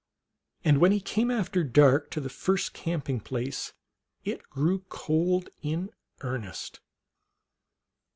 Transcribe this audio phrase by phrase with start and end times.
[0.63, 3.71] And when he came after dark to the first camping place
[4.25, 6.79] it grew cold in earnest.